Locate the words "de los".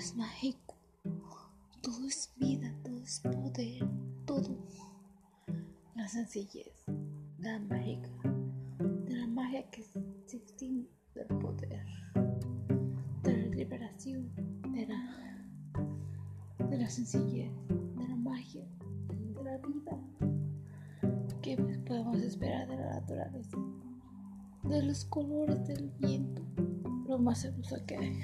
24.62-25.04